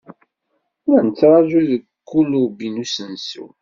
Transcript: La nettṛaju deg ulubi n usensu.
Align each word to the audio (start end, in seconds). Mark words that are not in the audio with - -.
La 0.91 0.99
nettṛaju 1.07 1.61
deg 1.69 1.83
ulubi 2.19 2.67
n 2.69 2.81
usensu. 2.83 3.45